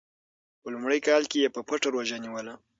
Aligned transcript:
په 0.61 0.67
لومړي 0.73 0.99
کال 1.07 1.23
کې 1.31 1.37
یې 1.43 1.53
په 1.55 1.61
پټه 1.67 1.87
روژه 1.95 2.17
نیوله. 2.23 2.53